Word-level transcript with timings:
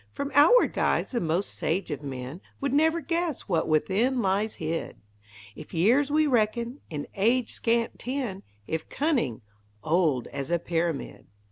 From 0.13 0.31
outward 0.33 0.73
guise 0.73 1.11
the 1.11 1.19
most 1.19 1.53
sage 1.53 1.91
of 1.91 2.01
men 2.01 2.41
Would 2.59 2.73
never 2.73 3.01
guess 3.01 3.41
what 3.41 3.67
within 3.67 4.19
lies 4.19 4.55
hid! 4.55 4.95
If 5.55 5.75
years 5.75 6.09
we 6.09 6.25
reckon, 6.25 6.79
in 6.89 7.05
age 7.13 7.51
scant 7.53 7.99
ten; 7.99 8.41
If 8.65 8.89
cunning, 8.89 9.41
old 9.83 10.25
as 10.29 10.49
a 10.49 10.57
pyramid. 10.57 11.27